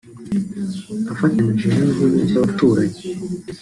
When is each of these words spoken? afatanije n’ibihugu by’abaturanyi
afatanije 1.13 1.67
n’ibihugu 1.71 2.15
by’abaturanyi 2.29 2.99